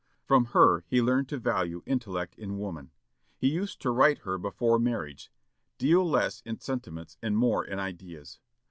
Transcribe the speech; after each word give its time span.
From 0.25 0.45
her 0.45 0.83
he 0.87 0.99
learned 0.99 1.29
to 1.29 1.37
value 1.37 1.83
intellect 1.85 2.33
in 2.35 2.57
woman. 2.57 2.89
He 3.37 3.49
used 3.49 3.79
to 3.81 3.91
write 3.91 4.17
her 4.23 4.39
before 4.39 4.79
marriage, 4.79 5.31
"Deal 5.77 6.03
less 6.03 6.41
in 6.41 6.59
sentiments, 6.59 7.19
and 7.21 7.37
more 7.37 7.63
in 7.63 7.77
ideas." 7.77 8.39